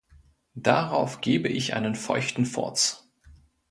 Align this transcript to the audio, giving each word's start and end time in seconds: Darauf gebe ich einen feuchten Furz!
Darauf 0.55 1.21
gebe 1.21 1.47
ich 1.47 1.75
einen 1.75 1.93
feuchten 1.93 2.47
Furz! 2.47 3.07